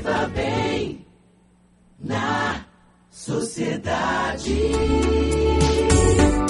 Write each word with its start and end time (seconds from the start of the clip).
Viva 0.00 0.26
bem 0.28 1.06
na 2.02 2.64
sociedade. 3.10 4.56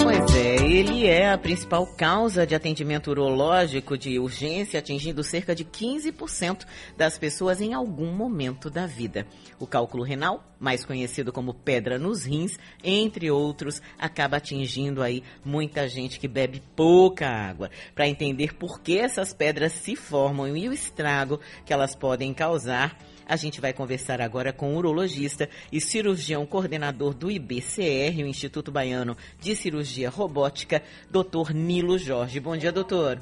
Pois 0.01 0.35
é, 0.37 0.55
ele 0.55 1.05
é 1.05 1.29
a 1.29 1.37
principal 1.37 1.85
causa 1.85 2.47
de 2.47 2.55
atendimento 2.55 3.11
urológico 3.11 3.97
de 3.97 4.17
urgência, 4.17 4.79
atingindo 4.79 5.21
cerca 5.21 5.53
de 5.53 5.65
15% 5.65 6.65
das 6.95 7.17
pessoas 7.17 7.59
em 7.59 7.73
algum 7.73 8.13
momento 8.13 8.69
da 8.69 8.87
vida. 8.87 9.27
O 9.59 9.67
cálculo 9.67 10.03
renal, 10.03 10.55
mais 10.57 10.85
conhecido 10.85 11.33
como 11.33 11.53
pedra 11.53 11.99
nos 11.99 12.23
rins, 12.23 12.57
entre 12.81 13.29
outros, 13.29 13.81
acaba 13.99 14.37
atingindo 14.37 15.03
aí 15.03 15.23
muita 15.43 15.89
gente 15.89 16.21
que 16.21 16.27
bebe 16.27 16.63
pouca 16.73 17.27
água. 17.27 17.69
Para 17.93 18.07
entender 18.07 18.53
por 18.55 18.79
que 18.79 18.97
essas 18.97 19.33
pedras 19.33 19.73
se 19.73 19.97
formam 19.97 20.55
e 20.55 20.69
o 20.69 20.73
estrago 20.73 21.37
que 21.65 21.73
elas 21.73 21.95
podem 21.95 22.33
causar, 22.33 22.97
a 23.31 23.37
gente 23.37 23.61
vai 23.61 23.71
conversar 23.71 24.19
agora 24.19 24.51
com 24.51 24.75
o 24.75 24.77
urologista 24.77 25.47
e 25.71 25.79
cirurgião 25.79 26.45
coordenador 26.45 27.13
do 27.13 27.31
IBCR, 27.31 28.21
o 28.21 28.27
Instituto 28.27 28.73
Baiano 28.73 29.15
de 29.39 29.55
Cirurgia 29.55 30.09
Robótica, 30.09 30.81
doutor 31.09 31.53
Nilo 31.53 31.97
Jorge. 31.97 32.41
Bom 32.41 32.57
dia, 32.57 32.73
doutor. 32.73 33.19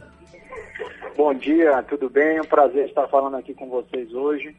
Bom 1.16 1.32
dia, 1.36 1.84
tudo 1.84 2.10
bem? 2.10 2.38
É 2.38 2.42
um 2.42 2.46
prazer 2.46 2.88
estar 2.88 3.08
falando 3.10 3.36
aqui 3.36 3.54
com 3.54 3.70
vocês 3.70 4.12
hoje. 4.12 4.56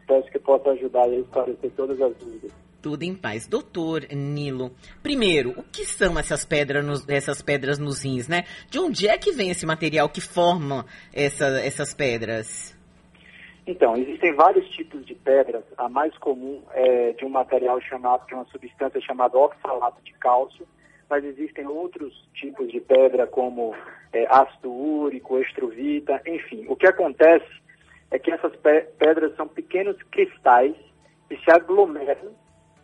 Espero 0.00 0.24
que 0.24 0.40
possa 0.40 0.70
ajudar 0.70 1.04
a 1.04 1.14
esclarecer 1.18 1.70
todas 1.76 2.00
as 2.02 2.16
dúvidas. 2.16 2.50
Tudo 2.82 3.04
em 3.04 3.14
paz. 3.14 3.46
Doutor 3.46 4.08
Nilo, 4.10 4.72
primeiro, 5.04 5.50
o 5.50 5.62
que 5.62 5.84
são 5.86 6.18
essas 6.18 6.44
pedras 6.44 6.84
nos, 6.84 7.08
essas 7.08 7.40
pedras 7.40 7.78
nos 7.78 8.04
rins, 8.04 8.26
né? 8.26 8.42
De 8.68 8.80
onde 8.80 9.06
é 9.06 9.16
que 9.16 9.30
vem 9.30 9.50
esse 9.50 9.64
material 9.64 10.08
que 10.08 10.20
forma 10.20 10.84
essa, 11.12 11.46
essas 11.60 11.94
pedras? 11.94 12.73
Então, 13.66 13.96
existem 13.96 14.34
vários 14.34 14.68
tipos 14.70 15.04
de 15.06 15.14
pedras. 15.14 15.64
A 15.78 15.88
mais 15.88 16.16
comum 16.18 16.62
é 16.72 17.12
de 17.12 17.24
um 17.24 17.30
material 17.30 17.80
chamado, 17.80 18.26
de 18.26 18.34
uma 18.34 18.44
substância 18.46 19.00
chamada 19.00 19.38
oxalato 19.38 20.02
de 20.02 20.12
cálcio, 20.14 20.66
mas 21.08 21.24
existem 21.24 21.66
outros 21.66 22.28
tipos 22.34 22.70
de 22.70 22.80
pedra, 22.80 23.26
como 23.26 23.74
é, 24.12 24.26
ácido 24.28 24.70
úrico, 24.70 25.38
estruvita, 25.40 26.20
enfim. 26.26 26.66
O 26.68 26.76
que 26.76 26.86
acontece 26.86 27.48
é 28.10 28.18
que 28.18 28.30
essas 28.30 28.52
pedras 28.98 29.34
são 29.36 29.48
pequenos 29.48 29.96
cristais 30.04 30.74
que 31.28 31.36
se 31.38 31.50
aglomeram 31.50 32.32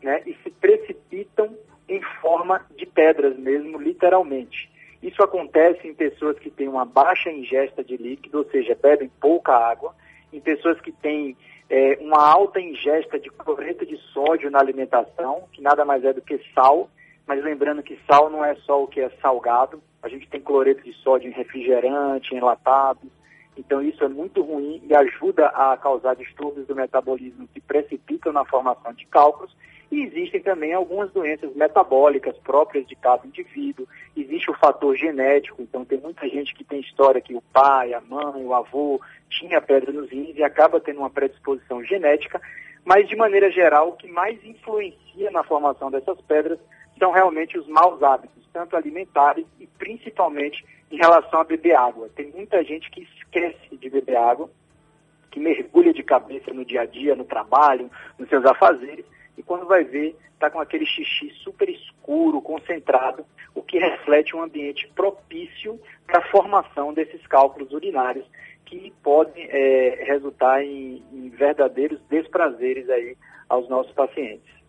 né, 0.03 0.23
e 0.27 0.35
se 0.43 0.51
precipitam 0.51 1.55
em 1.89 2.01
forma 2.21 2.65
de 2.77 2.87
pedras 2.87 3.37
mesmo, 3.37 3.79
literalmente. 3.79 4.71
Isso 5.03 5.23
acontece 5.23 5.87
em 5.87 5.95
pessoas 5.95 6.39
que 6.39 6.51
têm 6.51 6.69
uma 6.69 6.85
baixa 6.85 7.31
ingesta 7.31 7.83
de 7.83 7.97
líquido, 7.97 8.39
ou 8.39 8.45
seja, 8.51 8.79
bebem 8.81 9.11
pouca 9.21 9.53
água, 9.55 9.95
em 10.33 10.41
pessoas 10.41 10.81
que 10.81 10.93
têm 10.93 11.37
é, 11.69 11.99
uma 12.01 12.19
alta 12.19 12.61
ingesta 12.61 13.19
de 13.19 13.31
cloreto 13.31 13.87
de 13.87 13.97
sódio 14.13 14.51
na 14.51 14.59
alimentação, 14.59 15.45
que 15.53 15.63
nada 15.63 15.85
mais 15.85 16.05
é 16.05 16.13
do 16.13 16.21
que 16.21 16.41
sal, 16.55 16.91
mas 17.27 17.43
lembrando 17.43 17.83
que 17.83 17.99
sal 18.07 18.29
não 18.29 18.45
é 18.45 18.55
só 18.57 18.83
o 18.83 18.89
que 18.89 19.01
é 19.01 19.11
salgado, 19.23 19.83
a 20.03 20.09
gente 20.09 20.29
tem 20.29 20.41
cloreto 20.41 20.83
de 20.83 20.93
sódio 20.95 21.29
em 21.29 21.33
refrigerante, 21.33 22.35
em 22.35 22.41
latados, 22.41 23.11
então 23.57 23.83
isso 23.83 24.03
é 24.03 24.09
muito 24.09 24.43
ruim 24.43 24.83
e 24.89 24.95
ajuda 24.95 25.47
a 25.49 25.77
causar 25.77 26.17
distúrbios 26.17 26.67
do 26.67 26.75
metabolismo 26.75 27.49
que 27.53 27.61
precipitam 27.61 28.33
na 28.33 28.45
formação 28.45 28.93
de 28.93 29.07
cálculos 29.07 29.55
e 29.91 30.03
existem 30.03 30.41
também 30.41 30.73
algumas 30.73 31.11
doenças 31.11 31.55
metabólicas 31.55 32.37
próprias 32.39 32.87
de 32.87 32.95
cada 32.95 33.27
indivíduo. 33.27 33.89
Existe 34.17 34.51
o 34.51 34.55
fator 34.55 34.97
genético, 34.97 35.61
então 35.61 35.85
tem 35.85 35.99
muita 35.99 36.29
gente 36.29 36.55
que 36.55 36.63
tem 36.63 36.81
história 36.81 37.21
que 37.21 37.35
o 37.35 37.43
pai, 37.53 37.93
a 37.93 38.01
mãe, 38.01 38.45
o 38.45 38.55
avô 38.55 39.01
tinha 39.29 39.61
pedra 39.61 39.93
nos 39.93 40.09
rins 40.09 40.37
e 40.37 40.43
acaba 40.45 40.81
tendo 40.81 41.01
uma 41.01 41.11
predisposição 41.11 41.83
genética, 41.83 42.41
mas 42.85 43.09
de 43.09 43.17
maneira 43.17 43.51
geral 43.51 43.91
o 43.91 43.97
que 43.97 44.09
mais 44.09 44.43
influencia 44.45 45.31
na 45.33 45.43
formação 45.43 45.91
dessas 45.91 46.21
pedras 46.21 46.59
são 46.99 47.11
realmente 47.11 47.59
os 47.59 47.67
maus 47.67 48.03
hábitos, 48.03 48.45
tanto 48.53 48.77
alimentares 48.77 49.47
e 49.59 49.67
principalmente 49.67 50.65
em 50.91 50.97
relação 50.97 51.41
a 51.41 51.45
beber 51.45 51.75
água. 51.75 52.09
Tem 52.15 52.31
muita 52.31 52.63
gente 52.63 52.91
que 52.91 53.03
esquece 53.03 53.77
de 53.77 53.91
beber 53.91 54.17
água, 54.17 54.51
que 55.31 55.41
mergulha 55.41 55.93
de 55.93 56.03
cabeça 56.03 56.53
no 56.53 56.65
dia 56.65 56.83
a 56.83 56.87
dia, 56.87 57.17
no 57.17 57.25
trabalho, 57.25 57.91
nos 58.19 58.29
seus 58.29 58.45
afazeres, 58.45 59.05
e 59.37 59.43
quando 59.43 59.67
vai 59.67 59.85
ver, 59.85 60.17
está 60.35 60.51
com 60.51 60.61
aquele 60.61 60.87
xixi 60.87 61.31
super 61.43 61.69
escuro, 61.69 62.41
concentrado, 62.41 63.25
o 63.55 63.63
que 63.63 63.79
reflete 63.79 64.35
um 64.35 64.43
ambiente 64.43 64.89
propício 64.95 65.79
para 66.07 66.21
a 66.21 66.31
formação 66.31 66.95
desses 66.95 67.27
cálculos 67.27 67.73
urinários, 67.73 68.27
que 68.65 68.93
podem 69.03 69.45
é, 69.51 70.05
resultar 70.07 70.63
em, 70.63 71.03
em 71.13 71.29
verdadeiros 71.31 72.01
desprazeres 72.09 72.89
aí 72.89 73.17
aos 73.49 73.69
nossos 73.69 73.93
pacientes. 73.93 74.61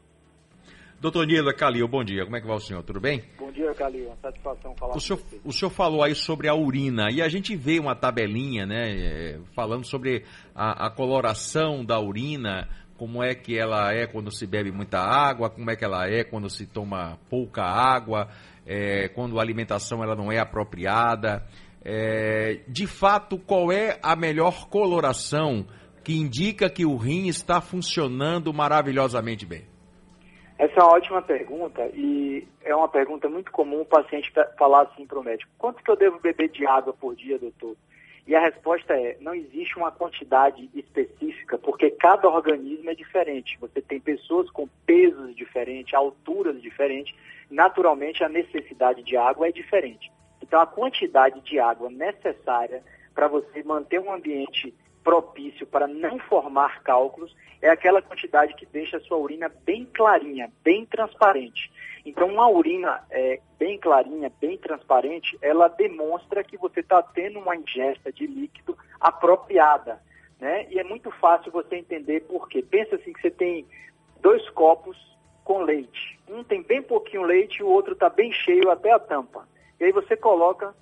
Doutor 1.01 1.25
Nilo 1.25 1.51
Calil, 1.55 1.87
bom 1.87 2.03
dia. 2.03 2.23
Como 2.25 2.35
é 2.35 2.41
que 2.41 2.45
vai 2.45 2.55
o 2.55 2.59
senhor? 2.59 2.83
Tudo 2.83 2.99
bem? 2.99 3.23
Bom 3.39 3.51
dia, 3.51 3.73
Calil. 3.73 4.05
Uma 4.05 4.17
satisfação 4.17 4.75
falar 4.75 4.95
o 4.95 4.99
senhor, 4.99 5.17
com 5.17 5.29
você. 5.29 5.41
O 5.43 5.51
senhor 5.51 5.71
falou 5.71 6.03
aí 6.03 6.13
sobre 6.13 6.47
a 6.47 6.53
urina 6.53 7.07
e 7.11 7.23
a 7.23 7.27
gente 7.27 7.55
vê 7.55 7.79
uma 7.79 7.95
tabelinha, 7.95 8.67
né, 8.67 8.97
é, 8.97 9.39
falando 9.55 9.83
sobre 9.83 10.23
a, 10.53 10.85
a 10.85 10.91
coloração 10.91 11.83
da 11.83 11.99
urina, 11.99 12.69
como 13.01 13.23
é 13.23 13.33
que 13.33 13.57
ela 13.57 13.91
é 13.91 14.05
quando 14.05 14.31
se 14.31 14.45
bebe 14.45 14.71
muita 14.71 14.99
água, 14.99 15.49
como 15.49 15.71
é 15.71 15.75
que 15.75 15.83
ela 15.83 16.07
é 16.07 16.23
quando 16.23 16.47
se 16.51 16.67
toma 16.67 17.17
pouca 17.31 17.63
água, 17.63 18.27
é, 18.63 19.07
quando 19.07 19.39
a 19.39 19.41
alimentação 19.41 20.03
ela 20.03 20.15
não 20.15 20.31
é 20.31 20.37
apropriada. 20.37 21.43
É, 21.83 22.59
de 22.67 22.85
fato, 22.85 23.39
qual 23.39 23.71
é 23.71 23.97
a 24.03 24.15
melhor 24.15 24.69
coloração 24.69 25.65
que 26.03 26.13
indica 26.13 26.69
que 26.69 26.85
o 26.85 26.95
rim 26.95 27.25
está 27.25 27.59
funcionando 27.59 28.53
maravilhosamente 28.53 29.47
bem? 29.47 29.63
Essa 30.59 30.81
é 30.81 30.83
uma 30.83 30.95
ótima 30.95 31.23
pergunta 31.23 31.81
e 31.95 32.47
é 32.63 32.75
uma 32.75 32.87
pergunta 32.87 33.27
muito 33.27 33.51
comum 33.51 33.81
o 33.81 33.85
paciente 33.85 34.31
falar 34.59 34.83
assim 34.83 35.07
para 35.07 35.19
o 35.19 35.23
médico: 35.23 35.51
quanto 35.57 35.83
que 35.83 35.89
eu 35.89 35.97
devo 35.97 36.19
beber 36.19 36.51
de 36.51 36.67
água 36.67 36.93
por 36.93 37.15
dia, 37.15 37.39
doutor? 37.39 37.75
E 38.27 38.35
a 38.35 38.39
resposta 38.39 38.93
é: 38.93 39.17
não 39.19 39.33
existe 39.33 39.77
uma 39.77 39.91
quantidade 39.91 40.69
específica, 40.73 41.57
porque 41.57 41.89
cada 41.91 42.29
organismo 42.29 42.89
é 42.89 42.95
diferente. 42.95 43.57
Você 43.59 43.81
tem 43.81 43.99
pessoas 43.99 44.49
com 44.49 44.67
pesos 44.85 45.35
diferentes, 45.35 45.93
alturas 45.93 46.61
diferentes, 46.61 47.15
naturalmente 47.49 48.23
a 48.23 48.29
necessidade 48.29 49.03
de 49.03 49.17
água 49.17 49.47
é 49.47 49.51
diferente. 49.51 50.11
Então, 50.41 50.59
a 50.59 50.67
quantidade 50.67 51.39
de 51.41 51.59
água 51.59 51.89
necessária 51.89 52.83
para 53.13 53.27
você 53.27 53.63
manter 53.63 53.99
um 53.99 54.11
ambiente 54.11 54.73
propício 55.03 55.65
para 55.65 55.87
não 55.87 56.19
formar 56.19 56.81
cálculos 56.83 57.35
é 57.61 57.69
aquela 57.69 58.01
quantidade 58.01 58.55
que 58.55 58.65
deixa 58.65 58.97
a 58.97 59.01
sua 59.01 59.17
urina 59.17 59.51
bem 59.65 59.85
clarinha, 59.85 60.51
bem 60.63 60.85
transparente. 60.85 61.71
Então, 62.05 62.27
uma 62.27 62.49
urina 62.49 63.03
é, 63.09 63.39
bem 63.59 63.77
clarinha, 63.77 64.31
bem 64.41 64.57
transparente, 64.57 65.37
ela 65.41 65.67
demonstra 65.67 66.43
que 66.43 66.57
você 66.57 66.79
está 66.79 67.01
tendo 67.01 67.39
uma 67.39 67.55
ingesta 67.55 68.11
de 68.11 68.25
líquido 68.25 68.77
apropriada. 68.99 70.01
Né? 70.39 70.67
E 70.71 70.79
é 70.79 70.83
muito 70.83 71.11
fácil 71.11 71.51
você 71.51 71.75
entender 71.75 72.21
por 72.21 72.49
quê. 72.49 72.63
Pensa 72.63 72.95
assim 72.95 73.13
que 73.13 73.21
você 73.21 73.29
tem 73.29 73.65
dois 74.19 74.49
copos 74.49 74.97
com 75.43 75.61
leite. 75.61 76.19
Um 76.27 76.43
tem 76.43 76.61
bem 76.61 76.81
pouquinho 76.81 77.23
leite 77.23 77.57
e 77.59 77.63
o 77.63 77.67
outro 77.67 77.93
está 77.93 78.09
bem 78.09 78.31
cheio 78.31 78.71
até 78.71 78.91
a 78.91 78.99
tampa. 78.99 79.47
E 79.79 79.83
aí 79.83 79.91
você 79.91 80.15
coloca 80.15 80.73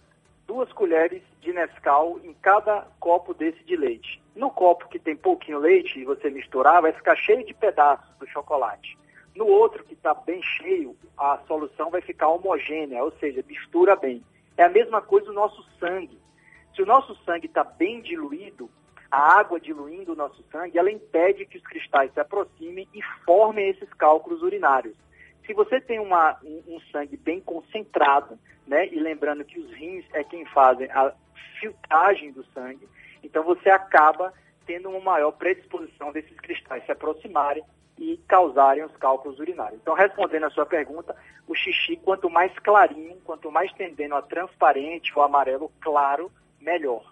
duas 0.48 0.72
colheres 0.74 1.22
de 1.42 1.54
Nescau 1.54 2.20
em 2.24 2.34
cada 2.34 2.88
copo 3.00 3.34
desse 3.34 3.64
de 3.64 3.76
leite. 3.76 4.22
No 4.36 4.50
copo 4.50 4.88
que 4.88 4.98
tem 4.98 5.16
pouquinho 5.16 5.60
leite 5.60 6.00
e 6.00 6.06
você 6.06 6.30
misturar, 6.30 6.82
vai 6.82 6.92
ficar 6.92 7.16
cheio 7.16 7.46
de 7.46 7.54
pedaços 7.54 8.10
do 8.18 8.28
chocolate. 8.28 8.98
No 9.36 9.46
outro 9.48 9.84
que 9.84 9.94
está 9.94 10.14
bem 10.14 10.42
cheio, 10.42 10.96
a 11.18 11.40
solução 11.48 11.90
vai 11.90 12.02
ficar 12.02 12.30
homogênea, 12.30 13.04
ou 13.04 13.12
seja, 13.20 13.44
mistura 13.48 13.96
bem. 13.96 14.24
É 14.58 14.64
a 14.64 14.70
mesma 14.70 15.02
coisa 15.02 15.28
no 15.28 15.34
nosso 15.34 15.64
sangue. 15.80 16.20
Se 16.76 16.82
o 16.82 16.86
nosso 16.86 17.16
sangue 17.24 17.48
está 17.48 17.64
bem 17.64 18.02
diluído, 18.02 18.70
a 19.12 19.40
água 19.40 19.60
diluindo 19.60 20.14
o 20.14 20.16
nosso 20.16 20.44
sangue, 20.52 20.78
ela 20.78 20.92
impede 20.92 21.46
que 21.46 21.58
os 21.58 21.64
cristais 21.64 22.14
se 22.14 22.20
aproximem 22.20 22.88
e 22.94 23.02
formem 23.26 23.70
esses 23.70 23.92
cálculos 23.94 24.42
urinários. 24.42 24.96
Se 25.46 25.54
você 25.54 25.82
tem 25.82 26.00
uma, 26.00 26.38
um, 26.44 26.76
um, 26.76 26.80
sangue 26.92 27.18
bem 27.18 27.42
concentrado, 27.42 28.38
né, 28.68 28.88
e 28.88 29.00
lembrando 29.00 29.44
que 29.44 29.60
os 29.60 29.72
rins 29.74 30.06
é 30.14 30.24
quem 30.24 30.46
fazem 30.46 30.90
a 30.92 31.12
filtragem 31.60 32.32
do 32.32 32.44
sangue, 32.54 32.88
então 33.24 33.44
você 33.44 33.70
acaba 33.70 34.32
tendo 34.68 34.90
uma 34.90 35.00
maior 35.00 35.32
predisposição 35.32 36.12
desses 36.12 36.40
cristais 36.40 36.86
se 36.86 36.92
aproximarem 36.92 37.64
e 38.00 38.18
causarem 38.28 38.84
os 38.86 38.96
cálculos 38.98 39.40
urinários. 39.40 39.80
Então, 39.82 39.94
respondendo 39.94 40.46
a 40.46 40.50
sua 40.50 40.66
pergunta, 40.66 41.16
o 41.48 41.54
xixi, 41.54 41.98
quanto 41.98 42.30
mais 42.30 42.58
clarinho, 42.60 43.18
quanto 43.26 43.52
mais 43.52 43.72
tendendo 43.74 44.16
a 44.16 44.22
transparente 44.22 45.12
ou 45.16 45.22
amarelo 45.22 45.70
claro, 45.82 46.32
melhor. 46.62 47.04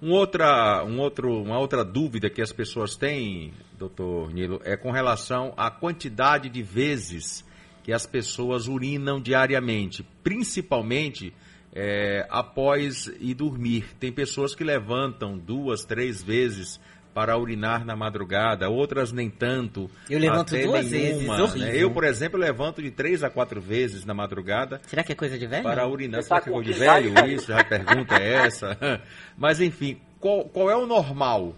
Um 0.00 0.12
outra, 0.12 0.84
um 0.84 1.00
outro, 1.00 1.42
uma 1.42 1.58
outra 1.58 1.84
dúvida 1.84 2.30
que 2.30 2.42
as 2.42 2.52
pessoas 2.52 2.96
têm, 2.96 3.52
doutor 3.78 4.32
Nilo, 4.32 4.60
é 4.64 4.76
com 4.76 4.90
relação 4.90 5.52
à 5.56 5.70
quantidade 5.70 6.48
de 6.48 6.62
vezes 6.62 7.44
que 7.82 7.92
as 7.92 8.06
pessoas 8.06 8.68
urinam 8.68 9.20
diariamente, 9.20 10.04
principalmente 10.22 11.34
é, 11.72 12.26
após 12.30 13.06
ir 13.20 13.34
dormir. 13.34 13.96
Tem 13.98 14.12
pessoas 14.12 14.54
que 14.54 14.62
levantam 14.62 15.38
duas, 15.38 15.84
três 15.84 16.22
vezes 16.22 16.80
para 17.14 17.36
urinar 17.36 17.84
na 17.84 17.94
madrugada, 17.94 18.68
outras 18.68 19.12
nem 19.12 19.28
tanto. 19.28 19.90
Eu 20.08 20.18
levanto 20.18 20.54
até 20.54 20.64
duas 20.64 20.90
nenhuma, 20.90 21.36
vezes, 21.36 21.54
né? 21.60 21.76
Eu, 21.76 21.90
por 21.90 22.04
exemplo, 22.04 22.38
levanto 22.38 22.82
de 22.82 22.90
três 22.90 23.22
a 23.22 23.30
quatro 23.30 23.60
vezes 23.60 24.04
na 24.04 24.14
madrugada 24.14 24.80
Será 24.86 25.02
que 25.02 25.12
é 25.12 25.14
coisa 25.14 25.38
de 25.38 25.46
velho? 25.46 25.62
para 25.62 25.86
urinar. 25.86 26.22
Você 26.22 26.28
Será 26.28 26.40
tá 26.40 26.44
que 26.44 26.50
é 26.50 26.52
coisa 26.52 26.72
de 26.72 26.78
velho 26.78 27.26
isso? 27.26 27.52
A 27.52 27.64
pergunta 27.64 28.16
é 28.16 28.46
essa. 28.46 28.78
Mas 29.36 29.60
enfim, 29.60 30.00
qual, 30.20 30.44
qual 30.44 30.70
é 30.70 30.76
o 30.76 30.86
normal? 30.86 31.54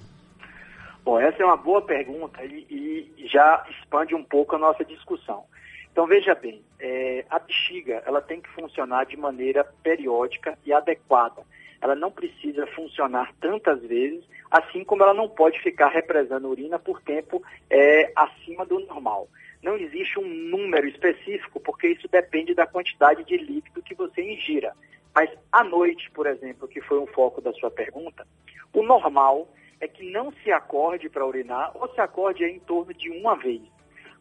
Bom, 1.04 1.20
essa 1.20 1.42
é 1.42 1.44
uma 1.46 1.56
boa 1.56 1.82
pergunta 1.82 2.42
e, 2.44 3.12
e 3.18 3.28
já 3.28 3.64
expande 3.70 4.14
um 4.14 4.24
pouco 4.24 4.56
a 4.56 4.58
nossa 4.58 4.84
discussão. 4.84 5.44
Então, 5.92 6.06
veja 6.06 6.34
bem, 6.34 6.60
é, 6.80 7.24
a 7.30 7.38
bexiga 7.38 8.02
ela 8.04 8.20
tem 8.20 8.40
que 8.40 8.48
funcionar 8.50 9.04
de 9.04 9.16
maneira 9.16 9.64
periódica 9.82 10.58
e 10.64 10.72
adequada. 10.72 11.42
Ela 11.80 11.94
não 11.94 12.10
precisa 12.10 12.66
funcionar 12.68 13.32
tantas 13.40 13.80
vezes, 13.82 14.24
assim 14.50 14.84
como 14.84 15.02
ela 15.02 15.14
não 15.14 15.28
pode 15.28 15.60
ficar 15.60 15.88
represando 15.88 16.48
urina 16.48 16.78
por 16.78 17.00
tempo 17.02 17.42
é, 17.68 18.12
acima 18.16 18.64
do 18.64 18.80
normal. 18.80 19.28
Não 19.62 19.76
existe 19.76 20.18
um 20.18 20.28
número 20.28 20.86
específico, 20.86 21.58
porque 21.58 21.88
isso 21.88 22.06
depende 22.08 22.54
da 22.54 22.66
quantidade 22.66 23.24
de 23.24 23.36
líquido 23.36 23.82
que 23.82 23.94
você 23.94 24.22
ingira. 24.22 24.74
Mas 25.14 25.30
à 25.50 25.62
noite, 25.64 26.10
por 26.10 26.26
exemplo, 26.26 26.68
que 26.68 26.80
foi 26.80 26.98
um 26.98 27.06
foco 27.06 27.40
da 27.40 27.52
sua 27.52 27.70
pergunta, 27.70 28.26
o 28.72 28.82
normal 28.82 29.48
é 29.80 29.88
que 29.88 30.10
não 30.10 30.32
se 30.42 30.50
acorde 30.50 31.08
para 31.08 31.26
urinar 31.26 31.70
ou 31.74 31.88
se 31.94 32.00
acorde 32.00 32.44
em 32.44 32.58
torno 32.60 32.92
de 32.92 33.10
uma 33.10 33.36
vez. 33.36 33.62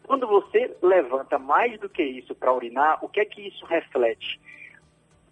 Quando 0.04 0.28
você 0.28 0.76
levanta 0.82 1.40
mais 1.40 1.80
do 1.80 1.90
que 1.90 2.04
isso 2.04 2.36
para 2.36 2.54
urinar, 2.54 3.04
o 3.04 3.10
que 3.10 3.22
é 3.22 3.26
que 3.26 3.48
isso 3.48 3.66
reflete? 3.66 4.40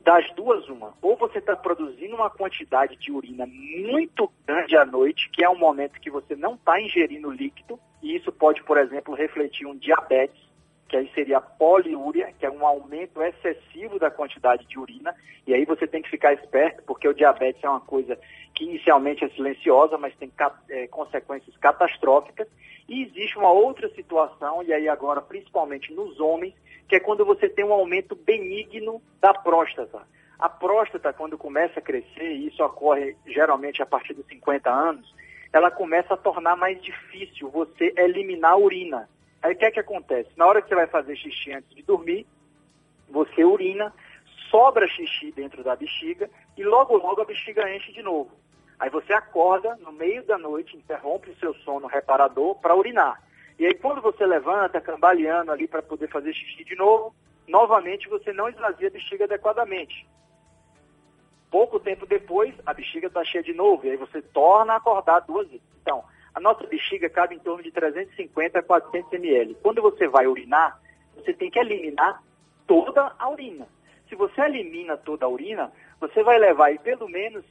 Das 0.04 0.28
duas, 0.34 0.68
uma. 0.68 0.94
Ou 1.02 1.16
você 1.16 1.38
está 1.38 1.56
produzindo 1.56 2.16
uma 2.16 2.30
quantidade 2.30 2.96
de 2.96 3.12
urina 3.12 3.46
muito 3.46 4.32
grande 4.48 4.76
à 4.76 4.84
noite, 4.84 5.30
que 5.32 5.44
é 5.44 5.50
um 5.50 5.58
momento 5.58 6.00
que 6.00 6.10
você 6.10 6.36
não 6.36 6.56
está 6.56 6.82
ingerindo 6.82 7.30
líquido, 7.30 7.80
e 8.02 8.16
isso 8.16 8.32
pode, 8.32 8.64
por 8.64 8.78
exemplo, 8.78 9.14
refletir 9.14 9.68
um 9.68 9.76
diabetes, 9.76 10.42
que 10.90 10.98
aí 10.98 11.10
seria 11.14 11.40
poliúria, 11.40 12.34
que 12.38 12.46
é 12.46 12.50
um 12.50 12.66
aumento 12.66 13.22
excessivo 13.22 14.00
da 14.00 14.10
quantidade 14.10 14.66
de 14.68 14.80
urina, 14.80 15.16
e 15.46 15.54
aí 15.54 15.66
você 15.66 15.86
tem 15.86 16.02
que 16.02 16.10
ficar 16.10 16.34
esperto, 16.34 16.84
porque 16.84 17.08
o 17.08 17.14
diabetes 17.14 17.64
é 17.64 17.70
uma 17.70 17.80
coisa 17.80 18.18
que 18.56 18.66
inicialmente 18.66 19.24
é 19.24 19.30
silenciosa, 19.30 19.98
mas 19.98 20.16
tem 20.16 20.32
eh, 20.70 20.88
consequências 20.88 21.56
catastróficas. 21.58 22.48
E 22.90 23.04
existe 23.04 23.38
uma 23.38 23.52
outra 23.52 23.88
situação, 23.90 24.64
e 24.64 24.74
aí 24.74 24.90
agora 24.90 25.22
principalmente 25.22 25.94
nos 25.94 26.20
homens, 26.20 26.54
que 26.88 26.96
é 26.96 27.00
quando 27.00 27.26
você 27.26 27.48
tem 27.48 27.66
um 27.66 27.74
aumento 27.74 28.16
benigno 28.16 29.02
da 29.20 29.34
próstata. 29.34 30.02
A 30.38 30.50
próstata, 30.50 31.14
quando 31.14 31.38
começa 31.38 31.80
a 31.80 31.84
crescer, 31.84 32.32
e 32.32 32.48
isso 32.48 32.64
ocorre 32.64 33.16
geralmente 33.28 33.82
a 33.82 33.86
partir 33.86 34.14
dos 34.14 34.26
50 34.26 34.70
anos, 34.70 35.14
ela 35.54 35.70
começa 35.70 36.14
a 36.14 36.18
tornar 36.18 36.56
mais 36.56 36.82
difícil 36.82 37.50
você 37.50 37.94
eliminar 37.98 38.54
a 38.54 38.58
urina. 38.58 39.10
Aí 39.42 39.54
o 39.54 39.58
que 39.58 39.66
é 39.66 39.72
que 39.72 39.80
acontece? 39.80 40.30
Na 40.36 40.46
hora 40.46 40.62
que 40.62 40.70
você 40.70 40.76
vai 40.76 40.88
fazer 40.88 41.16
xixi 41.16 41.52
antes 41.52 41.76
de 41.76 41.84
dormir, 41.84 42.26
você 43.10 43.44
urina, 43.44 43.94
sobra 44.50 44.88
xixi 44.88 45.32
dentro 45.32 45.64
da 45.64 45.76
bexiga 45.76 46.30
e 46.58 46.64
logo 46.64 46.98
logo 46.98 47.22
a 47.22 47.26
bexiga 47.26 47.74
enche 47.74 47.92
de 47.92 48.02
novo. 48.02 48.32
Aí 48.80 48.90
você 48.90 49.14
acorda 49.14 49.78
no 49.78 49.92
meio 49.92 50.24
da 50.24 50.38
noite, 50.38 50.76
interrompe 50.76 51.30
o 51.30 51.36
seu 51.36 51.54
sono 51.54 51.88
reparador 51.88 52.56
para 52.56 52.76
urinar. 52.76 53.22
E 53.62 53.66
aí 53.68 53.76
quando 53.76 54.02
você 54.02 54.26
levanta, 54.26 54.82
cambaleando 54.82 55.52
ali 55.52 55.68
para 55.68 55.84
poder 55.84 56.08
fazer 56.08 56.34
xixi 56.34 56.64
de 56.64 56.76
novo, 56.76 57.14
novamente 57.48 58.10
você 58.10 58.34
não 58.34 58.50
esvazia 58.50 58.88
a 58.88 58.92
bexiga 58.92 59.26
adequadamente. 59.26 60.08
Pouco 61.52 61.80
tempo 61.80 62.08
depois, 62.08 62.56
a 62.66 62.74
bexiga 62.74 63.06
está 63.06 63.24
cheia 63.24 63.44
de 63.44 63.54
novo, 63.54 63.86
e 63.86 63.92
aí 63.92 63.98
você 63.98 64.20
torna 64.20 64.74
a 64.74 64.78
acordar 64.78 65.20
duas 65.20 65.48
vezes. 65.48 65.62
Então, 65.80 66.04
a 66.34 66.40
nossa 66.40 66.66
bexiga 66.66 67.08
cabe 67.08 67.36
em 67.36 67.40
torno 67.40 67.62
de 67.62 67.72
350 67.72 68.58
a 68.58 68.64
400 68.64 69.14
ml. 69.14 69.56
Quando 69.62 69.80
você 69.80 70.08
vai 70.08 70.26
urinar, 70.26 70.82
você 71.16 71.32
tem 71.32 71.52
que 71.52 71.60
eliminar 71.60 72.20
toda 72.66 73.14
a 73.20 73.30
urina. 73.30 73.68
Se 74.10 74.16
você 74.16 74.42
elimina 74.42 74.98
toda 74.98 75.28
a 75.28 75.30
urina, 75.30 75.72
você 76.00 76.24
vai 76.24 76.40
levar 76.40 76.70
aí 76.70 76.80
pelo 76.80 77.08
menos 77.08 77.46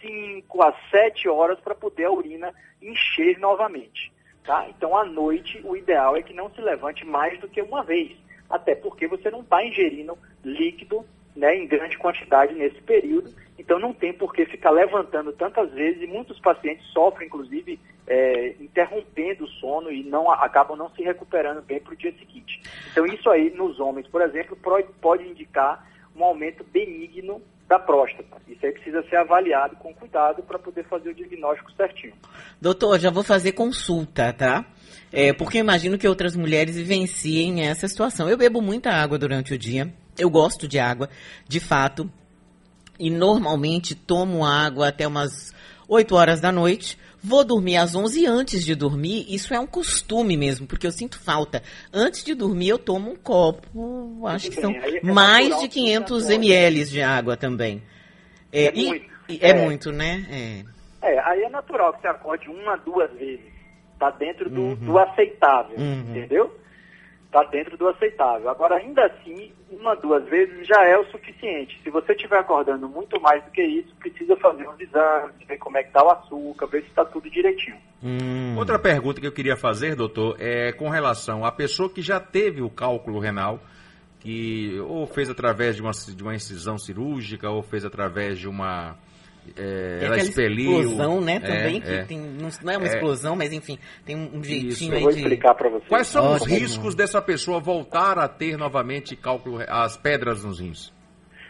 5 0.00 0.60
a 0.60 0.74
7 0.90 1.28
horas 1.28 1.60
para 1.60 1.76
poder 1.76 2.06
a 2.06 2.10
urina 2.10 2.52
encher 2.82 3.38
novamente. 3.38 4.12
Tá? 4.44 4.66
Então, 4.68 4.96
à 4.96 5.04
noite, 5.04 5.60
o 5.64 5.76
ideal 5.76 6.16
é 6.16 6.22
que 6.22 6.34
não 6.34 6.50
se 6.50 6.60
levante 6.60 7.06
mais 7.06 7.38
do 7.40 7.48
que 7.48 7.62
uma 7.62 7.82
vez. 7.82 8.16
Até 8.50 8.74
porque 8.74 9.06
você 9.06 9.30
não 9.30 9.40
está 9.40 9.64
ingerindo 9.64 10.18
líquido 10.44 11.04
né, 11.34 11.56
em 11.56 11.66
grande 11.66 11.96
quantidade 11.96 12.52
nesse 12.54 12.80
período. 12.82 13.32
Então, 13.58 13.78
não 13.78 13.94
tem 13.94 14.12
por 14.12 14.34
que 14.34 14.44
ficar 14.44 14.70
levantando 14.70 15.32
tantas 15.32 15.70
vezes. 15.72 16.02
E 16.02 16.06
muitos 16.06 16.40
pacientes 16.40 16.84
sofrem, 16.88 17.28
inclusive, 17.28 17.78
é, 18.06 18.54
interrompendo 18.60 19.44
o 19.44 19.48
sono 19.48 19.92
e 19.92 20.02
não 20.02 20.30
acabam 20.30 20.76
não 20.76 20.90
se 20.90 21.02
recuperando 21.02 21.62
bem 21.62 21.80
para 21.80 21.92
o 21.92 21.96
dia 21.96 22.12
seguinte. 22.18 22.60
Então, 22.90 23.06
isso 23.06 23.30
aí, 23.30 23.50
nos 23.50 23.78
homens, 23.78 24.08
por 24.08 24.20
exemplo, 24.20 24.58
pode 25.00 25.26
indicar 25.26 25.88
um 26.16 26.24
aumento 26.24 26.64
benigno 26.64 27.40
da 27.72 27.78
próstata. 27.78 28.36
Isso 28.46 28.66
aí 28.66 28.72
precisa 28.72 29.02
ser 29.08 29.16
avaliado 29.16 29.76
com 29.76 29.94
cuidado 29.94 30.42
para 30.42 30.58
poder 30.58 30.84
fazer 30.84 31.08
o 31.08 31.14
diagnóstico 31.14 31.72
certinho. 31.72 32.12
Doutor, 32.60 32.98
já 32.98 33.10
vou 33.10 33.22
fazer 33.22 33.52
consulta, 33.52 34.30
tá? 34.30 34.66
É, 35.10 35.32
porque 35.32 35.56
imagino 35.56 35.96
que 35.96 36.06
outras 36.06 36.36
mulheres 36.36 36.76
vivenciem 36.76 37.66
essa 37.66 37.88
situação. 37.88 38.28
Eu 38.28 38.36
bebo 38.36 38.60
muita 38.60 38.90
água 38.90 39.18
durante 39.18 39.54
o 39.54 39.58
dia. 39.58 39.90
Eu 40.18 40.28
gosto 40.28 40.68
de 40.68 40.78
água, 40.78 41.08
de 41.48 41.60
fato. 41.60 42.10
E 43.00 43.08
normalmente 43.08 43.94
tomo 43.94 44.44
água 44.44 44.88
até 44.88 45.08
umas 45.08 45.54
8 45.88 46.14
horas 46.14 46.40
da 46.42 46.52
noite. 46.52 46.98
Vou 47.24 47.44
dormir 47.44 47.76
às 47.76 47.94
11 47.94 48.22
e 48.22 48.26
antes 48.26 48.64
de 48.64 48.74
dormir, 48.74 49.24
isso 49.28 49.54
é 49.54 49.60
um 49.60 49.66
costume 49.66 50.36
mesmo, 50.36 50.66
porque 50.66 50.86
eu 50.86 50.90
sinto 50.90 51.20
falta. 51.20 51.62
Antes 51.92 52.24
de 52.24 52.34
dormir 52.34 52.70
eu 52.70 52.78
tomo 52.78 53.12
um 53.12 53.16
copo, 53.16 54.26
acho 54.26 54.50
que 54.50 54.60
são 54.60 54.72
é 54.72 55.00
mais 55.02 55.48
de 55.60 55.68
que 55.68 55.74
500 55.80 56.24
você 56.24 56.34
ml 56.34 56.84
de 56.84 57.00
água 57.00 57.36
também. 57.36 57.80
É, 58.52 58.64
É 58.64 58.72
e- 58.74 58.86
muito. 58.86 59.06
e- 59.28 59.38
é 59.40 59.50
É. 59.50 59.54
muito, 59.54 59.92
né? 59.92 60.26
É. 61.00 61.12
É, 61.14 61.18
aí 61.20 61.42
é 61.44 61.48
natural 61.48 61.92
que 61.94 62.00
você 62.00 62.08
acorde 62.08 62.48
uma, 62.48 62.76
duas 62.76 63.10
vezes. 63.12 63.40
Está 63.94 64.10
dentro 64.10 64.50
do, 64.50 64.60
Uhum. 64.60 64.74
do 64.74 64.98
aceitável, 64.98 65.76
Uhum. 65.78 66.06
entendeu? 66.10 66.52
Está 67.32 67.44
dentro 67.44 67.78
do 67.78 67.88
aceitável. 67.88 68.50
Agora, 68.50 68.76
ainda 68.76 69.06
assim, 69.06 69.50
uma, 69.70 69.96
duas 69.96 70.22
vezes 70.28 70.66
já 70.66 70.84
é 70.86 70.98
o 70.98 71.04
suficiente. 71.06 71.80
Se 71.82 71.88
você 71.88 72.12
estiver 72.12 72.38
acordando 72.38 72.86
muito 72.86 73.18
mais 73.22 73.42
do 73.42 73.50
que 73.50 73.62
isso, 73.62 73.88
precisa 73.96 74.36
fazer 74.36 74.68
uns 74.68 74.78
exames, 74.78 75.34
ver 75.48 75.56
como 75.56 75.78
é 75.78 75.82
que 75.82 75.88
está 75.88 76.04
o 76.04 76.10
açúcar, 76.10 76.66
ver 76.66 76.82
se 76.82 76.88
está 76.88 77.06
tudo 77.06 77.30
direitinho. 77.30 77.78
Hum. 78.04 78.54
Outra 78.58 78.78
pergunta 78.78 79.18
que 79.18 79.26
eu 79.26 79.32
queria 79.32 79.56
fazer, 79.56 79.96
doutor, 79.96 80.36
é 80.38 80.72
com 80.72 80.90
relação 80.90 81.42
à 81.42 81.50
pessoa 81.50 81.88
que 81.88 82.02
já 82.02 82.20
teve 82.20 82.60
o 82.60 82.68
cálculo 82.68 83.18
renal, 83.18 83.60
que 84.20 84.78
ou 84.80 85.06
fez 85.06 85.30
através 85.30 85.76
de 85.76 85.80
uma, 85.80 85.92
de 85.92 86.22
uma 86.22 86.34
incisão 86.34 86.76
cirúrgica, 86.76 87.48
ou 87.48 87.62
fez 87.62 87.82
através 87.82 88.38
de 88.38 88.46
uma. 88.46 88.94
É, 89.56 89.98
ela 90.02 90.14
aquela 90.14 90.28
expeliu. 90.28 90.80
explosão, 90.80 91.20
né, 91.20 91.40
também, 91.40 91.76
É, 91.76 91.80
que 91.80 91.92
é. 91.92 92.04
tem, 92.04 92.18
não, 92.18 92.48
é 92.48 92.76
uma 92.78 92.86
É. 92.86 92.90
explosão, 92.90 93.36
mas 93.36 93.52
enfim, 93.52 93.78
tem 94.04 94.16
um, 94.16 94.42
jeitinho 94.42 94.92
Eu 94.92 94.96
aí 94.98 95.02
vou 95.02 95.12
de... 95.12 95.18
explicar 95.20 95.54
para 95.54 95.68
você. 95.68 95.86
Quais 95.88 96.06
são 96.06 96.32
os 96.34 96.46
riscos 96.46 96.94
dessa 96.94 97.20
pessoa 97.20 97.60
voltar 97.60 98.18
a 98.18 98.28
ter 98.28 98.56
novamente 98.56 99.16
cálculo, 99.16 99.58
as 99.68 99.96
pedras 99.96 100.44
nos 100.44 100.60
rins? 100.60 100.92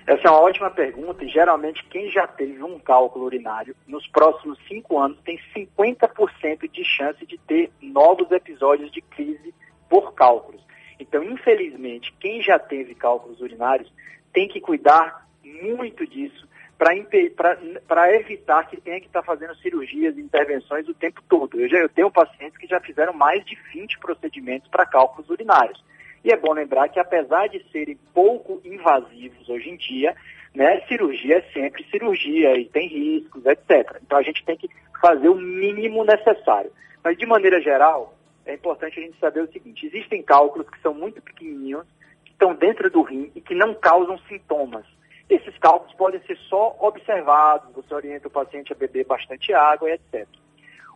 Essa 0.07 0.27
é 0.27 0.31
uma 0.31 0.41
ótima 0.41 0.69
pergunta 0.71 1.25
e 1.25 1.29
geralmente 1.29 1.85
quem 1.89 2.11
já 2.11 2.27
teve 2.27 2.61
um 2.63 2.77
cálculo 2.79 3.25
urinário 3.25 3.75
nos 3.87 4.05
próximos 4.09 4.59
cinco 4.67 4.99
anos 4.99 5.17
tem 5.25 5.39
50% 5.55 6.69
de 6.71 6.85
chance 6.85 7.25
de 7.25 7.39
ter 7.39 7.71
novos 7.81 8.31
episódios 8.33 8.91
de 8.91 9.01
crise 9.01 9.55
por 9.89 10.13
cálculos. 10.15 10.61
Então, 10.99 11.23
infelizmente, 11.23 12.13
quem 12.19 12.43
já 12.43 12.59
teve 12.59 12.95
cálculos 12.97 13.41
urinários 13.41 13.93
tem 14.33 14.49
que 14.49 14.61
cuidar 14.61 15.29
muito 15.45 16.05
disso 16.07 16.49
para 16.79 18.15
evitar 18.15 18.69
que 18.69 18.81
tenha 18.81 19.01
que 19.01 19.07
estar 19.07 19.23
fazendo 19.23 19.55
cirurgias 19.57 20.17
e 20.17 20.21
intervenções 20.21 20.89
o 20.89 20.95
tempo 20.95 21.23
todo. 21.29 21.61
Eu, 21.61 21.69
já, 21.69 21.79
eu 21.79 21.89
tenho 21.89 22.11
pacientes 22.11 22.59
que 22.59 22.67
já 22.67 22.81
fizeram 22.81 23.13
mais 23.13 23.45
de 23.45 23.57
20 23.73 23.99
procedimentos 23.99 24.69
para 24.69 24.87
cálculos 24.87 25.31
urinários. 25.31 25.83
E 26.25 26.33
é 26.33 26.37
bom 26.37 26.53
lembrar 26.53 26.89
que, 26.89 27.01
apesar 27.01 27.49
de 27.49 27.65
serem 27.71 27.99
pouco 28.15 28.61
invasivos 28.65 29.49
hoje 29.49 29.71
em 29.71 29.77
dia, 29.77 30.15
né, 30.55 30.81
cirurgia 30.83 31.39
é 31.39 31.53
sempre 31.53 31.85
cirurgia 31.91 32.57
e 32.57 32.67
tem 32.67 32.89
riscos, 32.89 33.45
etc. 33.47 33.99
Então 34.05 34.19
a 34.19 34.23
gente 34.23 34.45
tem 34.45 34.57
que 34.57 34.69
fazer 35.01 35.29
o 35.29 35.35
mínimo 35.35 36.05
necessário. 36.05 36.71
Mas, 37.03 37.17
de 37.17 37.27
maneira 37.27 37.61
geral, 37.61 38.15
é 38.47 38.55
importante 38.55 38.99
a 38.99 39.03
gente 39.03 39.19
saber 39.19 39.43
o 39.43 39.53
seguinte: 39.53 39.87
existem 39.87 40.23
cálculos 40.23 40.69
que 40.69 40.81
são 40.81 40.95
muito 40.95 41.21
pequenininhos, 41.21 41.87
que 42.25 42.31
estão 42.31 42.55
dentro 42.55 42.91
do 42.91 43.03
rim 43.03 43.31
e 43.35 43.41
que 43.41 43.55
não 43.55 43.75
causam 43.75 44.19
sintomas. 44.29 44.85
Esses 45.33 45.57
cálculos 45.57 45.95
podem 45.95 46.21
ser 46.27 46.37
só 46.37 46.77
observados, 46.79 47.75
você 47.75 47.95
orienta 47.95 48.29
o 48.29 48.31
paciente 48.31 48.71
a 48.71 48.77
beber 48.77 49.07
bastante 49.07 49.51
água 49.55 49.89
e 49.89 49.95
etc. 49.95 50.29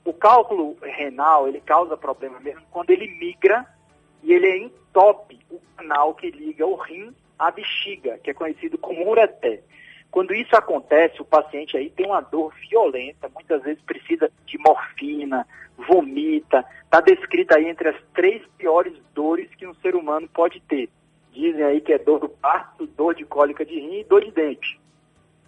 O 0.05 0.13
cálculo 0.13 0.77
renal, 0.83 1.49
ele 1.49 1.59
causa 1.59 1.97
problema 1.97 2.39
mesmo 2.41 2.61
quando 2.71 2.91
ele 2.91 3.09
migra 3.19 3.65
e 4.23 4.35
ele 4.35 4.59
entope 4.59 5.41
o 5.51 5.59
canal 5.75 6.15
que 6.15 6.31
liga 6.31 6.67
o 6.67 6.75
rim 6.75 7.17
à 7.39 7.51
bexiga, 7.51 8.19
que 8.19 8.29
é 8.29 8.35
conhecido 8.35 8.77
como 8.77 9.09
ureté. 9.09 9.63
Quando 10.11 10.35
isso 10.35 10.55
acontece, 10.55 11.23
o 11.23 11.25
paciente 11.25 11.75
aí 11.75 11.89
tem 11.89 12.05
uma 12.05 12.21
dor 12.21 12.53
violenta, 12.69 13.31
muitas 13.31 13.63
vezes 13.63 13.83
precisa 13.85 14.31
de 14.45 14.59
morfina, 14.59 15.47
vomita, 15.79 16.63
está 16.85 17.01
descrita 17.01 17.57
aí 17.57 17.67
entre 17.71 17.89
as 17.89 17.97
três 18.13 18.47
piores 18.59 18.93
dores 19.15 19.49
que 19.55 19.67
um 19.67 19.75
ser 19.77 19.97
humano 19.97 20.29
pode 20.29 20.61
ter. 20.61 20.91
Dizem 21.37 21.63
aí 21.63 21.83
que 21.83 21.93
é 21.93 21.99
dor 21.99 22.19
do 22.19 22.31
parto, 22.31 22.87
dor 22.87 23.15
de 23.15 23.23
cólica 23.27 23.63
de 23.63 23.79
rim 23.79 24.01
e 24.01 24.05
dor 24.05 24.25
de 24.25 24.31
dente. 24.31 24.81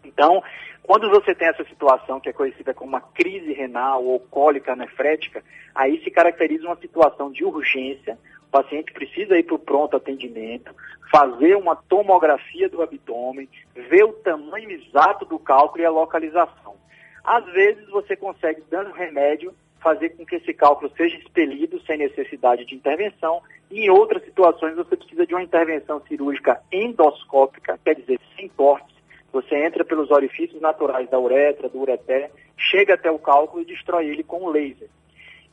Então, 0.04 0.42
quando 0.82 1.08
você 1.08 1.34
tem 1.34 1.48
essa 1.48 1.64
situação 1.64 2.20
que 2.20 2.28
é 2.28 2.32
conhecida 2.32 2.74
como 2.74 2.90
uma 2.90 3.00
crise 3.00 3.54
renal 3.54 4.04
ou 4.04 4.20
cólica 4.20 4.76
nefrética, 4.76 5.42
aí 5.74 5.98
se 6.04 6.10
caracteriza 6.10 6.66
uma 6.66 6.76
situação 6.76 7.32
de 7.32 7.42
urgência. 7.42 8.18
O 8.48 8.50
paciente 8.50 8.92
precisa 8.92 9.38
ir 9.38 9.44
para 9.44 9.54
o 9.54 9.58
pronto 9.58 9.96
atendimento, 9.96 10.74
fazer 11.10 11.56
uma 11.56 11.74
tomografia 11.74 12.68
do 12.68 12.82
abdômen, 12.82 13.48
ver 13.74 14.04
o 14.04 14.12
tamanho 14.12 14.70
exato 14.70 15.24
do 15.24 15.38
cálculo 15.38 15.82
e 15.82 15.86
a 15.86 15.90
localização. 15.90 16.76
Às 17.24 17.46
vezes 17.46 17.88
você 17.88 18.14
consegue, 18.14 18.62
dando 18.70 18.92
remédio, 18.92 19.54
fazer 19.80 20.10
com 20.10 20.24
que 20.24 20.36
esse 20.36 20.52
cálculo 20.52 20.90
seja 20.96 21.16
expelido 21.16 21.80
sem 21.82 21.98
necessidade 21.98 22.64
de 22.64 22.74
intervenção. 22.74 23.42
E 23.70 23.86
em 23.86 23.90
outras 23.90 24.24
situações 24.24 24.74
você 24.74 24.96
precisa 24.96 25.26
de 25.26 25.34
uma 25.34 25.42
intervenção 25.42 26.00
cirúrgica 26.06 26.60
endoscópica, 26.72 27.78
quer 27.84 27.94
dizer, 27.94 28.20
sem 28.36 28.48
cortes. 28.48 28.96
Você 29.32 29.54
entra 29.56 29.84
pelos 29.84 30.10
orifícios 30.10 30.60
naturais 30.60 31.08
da 31.10 31.18
uretra, 31.18 31.68
do 31.68 31.80
ureter, 31.80 32.30
chega 32.56 32.94
até 32.94 33.10
o 33.10 33.18
cálculo 33.18 33.62
e 33.62 33.66
destrói 33.66 34.06
ele 34.06 34.22
com 34.22 34.42
o 34.42 34.50
laser. 34.50 34.88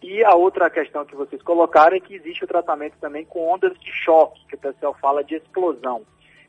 E 0.01 0.23
a 0.23 0.35
outra 0.35 0.69
questão 0.69 1.05
que 1.05 1.15
vocês 1.15 1.41
colocaram 1.41 1.97
é 1.97 1.99
que 1.99 2.15
existe 2.15 2.43
o 2.43 2.47
tratamento 2.47 2.95
também 3.01 3.25
com 3.25 3.51
ondas 3.51 3.77
de 3.79 3.91
choque, 3.91 4.45
que 4.47 4.55
o 4.55 4.59
pessoal 4.59 4.93
fala 5.01 5.23
de 5.23 5.35
explosão, 5.35 6.03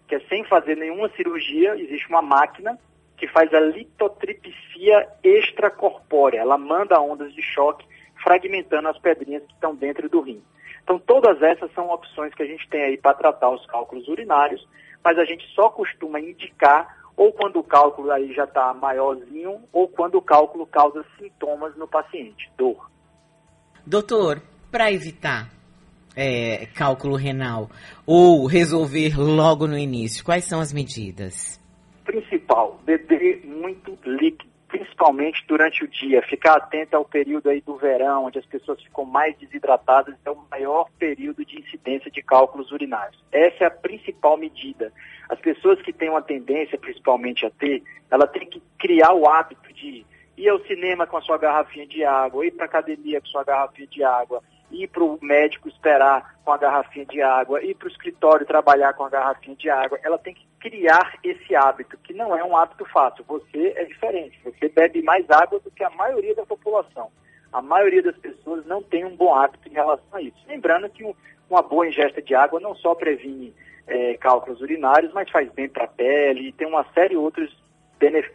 que 0.07 0.15
é 0.15 0.21
sem 0.29 0.45
fazer 0.45 0.77
nenhuma 0.77 1.09
cirurgia, 1.17 1.75
existe 1.77 2.09
uma 2.09 2.23
máquina 2.23 2.79
que 3.17 3.27
faz 3.29 3.53
a 3.55 3.61
litotripsia 3.61 5.09
extracorpórea. 5.23 6.41
Ela 6.41 6.59
manda 6.59 7.01
ondas 7.01 7.33
de 7.35 7.43
choque, 7.43 7.87
fragmentando 8.23 8.89
as 8.89 8.99
pedrinhas 8.99 9.45
que 9.45 9.53
estão 9.53 9.75
dentro 9.75 10.09
do 10.09 10.21
rim. 10.21 10.43
Então, 10.83 10.99
todas 10.99 11.43
essas 11.43 11.73
são 11.73 11.91
opções 11.91 12.35
que 12.35 12.43
a 12.43 12.47
gente 12.47 12.69
tem 12.69 12.83
aí 12.83 12.97
para 12.97 13.15
tratar 13.15 13.51
os 13.51 13.65
cálculos 13.67 14.07
urinários, 14.07 14.67
mas 15.03 15.19
a 15.19 15.25
gente 15.25 15.45
só 15.55 15.69
costuma 15.69 16.21
indicar 16.21 16.97
ou 17.17 17.33
quando 17.33 17.59
o 17.59 17.65
cálculo 17.65 18.11
aí 18.11 18.33
já 18.35 18.45
está 18.45 18.75
maiorzinho, 18.75 19.63
ou 19.73 19.89
quando 19.89 20.17
o 20.17 20.23
cálculo 20.23 20.67
causa 20.67 21.05
sintomas 21.19 21.75
no 21.77 21.89
paciente, 21.89 22.51
dor. 22.59 22.91
Doutor, 23.87 24.43
para 24.71 24.93
evitar 24.93 25.49
é, 26.15 26.67
cálculo 26.75 27.17
renal 27.17 27.71
ou 28.05 28.47
resolver 28.47 29.19
logo 29.19 29.67
no 29.67 29.79
início, 29.79 30.25
quais 30.25 30.45
são 30.45 30.61
as 30.61 30.73
medidas? 30.73 31.59
Principal, 32.05 32.46
beber 32.85 33.45
muito 33.45 33.99
líquido, 34.05 34.51
principalmente 34.69 35.45
durante 35.47 35.85
o 35.85 35.89
dia. 35.89 36.23
Ficar 36.23 36.57
atento 36.57 36.97
ao 36.97 37.05
período 37.05 37.49
aí 37.49 37.61
do 37.61 37.77
verão, 37.77 38.25
onde 38.25 38.39
as 38.39 38.47
pessoas 38.47 38.83
ficam 38.83 39.05
mais 39.05 39.37
desidratadas, 39.39 40.15
é 40.25 40.31
o 40.31 40.39
maior 40.51 40.89
período 40.99 41.45
de 41.45 41.61
incidência 41.61 42.11
de 42.11 42.23
cálculos 42.23 42.73
urinários. 42.73 43.23
Essa 43.31 43.65
é 43.65 43.67
a 43.67 43.71
principal 43.71 44.37
medida. 44.37 44.93
As 45.29 45.39
pessoas 45.39 45.81
que 45.83 45.93
têm 45.93 46.11
uma 46.11 46.23
tendência, 46.23 46.79
principalmente 46.79 47.45
a 47.47 47.51
ter, 47.51 47.83
ela 48.11 48.27
tem 48.27 48.47
que 48.47 48.63
criar 48.79 49.13
o 49.13 49.29
hábito 49.29 49.73
de 49.73 50.05
ir 50.37 50.49
ao 50.49 50.61
cinema 50.67 51.07
com 51.07 51.17
a 51.17 51.23
sua 51.23 51.39
garrafinha 51.39 51.87
de 51.87 52.05
água, 52.05 52.45
ir 52.47 52.51
para 52.53 52.67
a 52.67 52.69
academia 52.69 53.21
com 53.21 53.27
a 53.27 53.31
sua 53.31 53.45
garrafinha 53.45 53.87
de 53.87 54.05
água, 54.05 54.43
ir 54.71 54.89
para 54.89 55.05
o 55.05 55.19
médico 55.23 55.69
esperar 55.69 56.37
com 56.45 56.53
a 56.53 56.59
garrafinha 56.59 57.05
de 57.07 57.23
água, 57.23 57.63
ir 57.63 57.75
para 57.75 57.87
o 57.87 57.91
escritório 57.91 58.47
trabalhar 58.47 58.95
com 58.95 59.05
a 59.05 59.09
garrafinha 59.09 59.57
de 59.57 59.71
água. 59.71 59.99
Ela 60.03 60.19
tem 60.19 60.35
que 60.35 60.47
criar 60.61 61.19
esse 61.23 61.55
hábito, 61.55 61.97
que 61.99 62.13
não 62.13 62.37
é 62.37 62.45
um 62.45 62.57
hábito 62.57 62.85
fácil. 62.87 63.25
Você 63.29 63.73
é 63.77 63.85
diferente, 63.85 64.39
você 64.45 64.69
bebe 64.69 65.03
mais 65.03 65.29
água 65.31 65.61
do 65.61 65.71
que 65.71 65.85
a 65.85 65.91
maioria 65.91 66.35
da 66.35 66.45
população. 66.45 67.11
A 67.53 67.63
maioria 67.63 68.03
das 68.03 68.17
pessoas 68.17 68.67
não 68.67 68.83
tem 68.83 69.05
um 69.05 69.17
bom 69.17 69.35
hábito 69.35 69.69
em 69.69 69.73
relação 69.73 70.05
a 70.13 70.21
isso. 70.21 70.37
Lembrando 70.47 70.89
que 70.89 71.05
um, 71.05 71.15
uma 71.49 71.63
boa 71.63 71.87
ingesta 71.87 72.21
de 72.21 72.35
água 72.35 72.61
não 72.61 72.75
só 72.75 72.95
previne 72.95 73.55
é, 73.87 74.17
cálculos 74.17 74.61
urinários, 74.61 75.13
mas 75.13 75.31
faz 75.31 75.51
bem 75.53 75.69
para 75.69 75.85
a 75.85 75.89
pele, 75.89 76.53
tem 76.53 76.67
uma 76.67 76.85
série, 76.93 77.17
outros, 77.17 77.57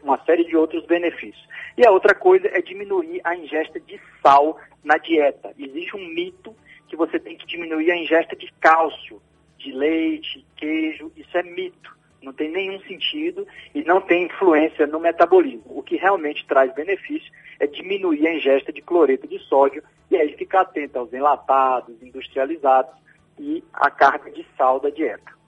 uma 0.03 0.24
série 0.25 0.46
de 0.46 0.56
outros 0.56 0.86
benefícios. 0.86 1.48
E 1.77 1.86
a 1.86 1.91
outra 1.91 2.13
coisa 2.15 2.48
é 2.48 2.62
diminuir 2.62 3.22
a 3.24 3.36
ingesta 3.36 3.80
de 3.80 4.00
sal 4.22 4.58
na 4.84 4.98
dieta. 4.98 5.53
Existe 5.58 5.96
um 5.96 6.08
mito 6.08 6.56
que 6.88 6.96
você 6.96 7.20
tem 7.20 7.38
que 7.38 7.46
diminuir 7.46 7.91
a 7.91 7.98
ingesta 7.98 8.36
de 8.36 8.51
cálcio, 8.60 9.22
de 9.58 9.72
leite, 9.72 10.46
queijo, 10.58 11.12
isso 11.15 11.38
é 11.38 11.44
mito. 11.44 11.96
Não 12.22 12.34
tem 12.34 12.51
nenhum 12.51 12.80
sentido 12.82 13.48
e 13.74 13.84
não 13.84 14.01
tem 14.01 14.25
influência 14.25 14.86
no 14.86 15.00
metabolismo. 15.00 15.63
O 15.65 15.82
que 15.82 15.96
realmente 15.96 16.46
traz 16.46 16.74
benefício 16.74 17.32
é 17.60 17.65
diminuir 17.65 18.27
a 18.27 18.36
ingesta 18.36 18.72
de 18.72 18.82
cloreto 18.82 19.27
de 19.27 19.39
sódio 19.39 19.84
e 20.10 20.18
aí 20.18 20.36
ficar 20.36 20.62
atento 20.62 21.00
aos 21.00 21.13
enlatados, 21.13 22.01
industrializados 22.01 22.94
e 23.39 23.63
a 23.74 23.89
carga 23.89 24.30
de 24.32 24.46
sal 24.58 24.80
da 24.80 24.89
dieta. 24.89 25.41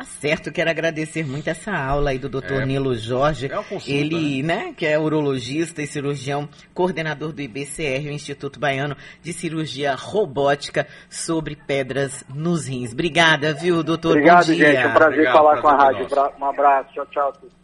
Tá 0.00 0.04
certo, 0.06 0.50
quero 0.50 0.70
agradecer 0.70 1.26
muito 1.26 1.48
essa 1.48 1.76
aula 1.76 2.08
aí 2.08 2.18
do 2.18 2.26
Dr. 2.26 2.62
É, 2.62 2.64
Nilo 2.64 2.94
Jorge. 2.94 3.52
É 3.52 3.58
um 3.58 3.62
consulta, 3.62 3.92
ele, 3.92 4.42
né? 4.42 4.56
né, 4.68 4.74
que 4.74 4.86
é 4.86 4.98
urologista 4.98 5.82
e 5.82 5.86
cirurgião, 5.86 6.48
coordenador 6.72 7.34
do 7.34 7.42
IBCR, 7.42 8.06
o 8.06 8.10
Instituto 8.10 8.58
Baiano 8.58 8.96
de 9.22 9.34
Cirurgia 9.34 9.94
Robótica 9.94 10.88
sobre 11.10 11.54
pedras 11.54 12.24
nos 12.34 12.66
rins. 12.66 12.94
Obrigada, 12.94 13.52
viu, 13.52 13.82
doutor? 13.82 14.12
Obrigado, 14.12 14.46
gente. 14.46 14.64
É 14.64 14.86
um 14.86 14.94
prazer 14.94 15.18
Obrigado, 15.18 15.34
falar 15.34 15.60
com 15.60 15.68
a 15.68 15.76
rádio. 15.76 16.06
Um 16.40 16.44
abraço. 16.46 16.88
Tchau, 16.94 17.06
tchau. 17.10 17.59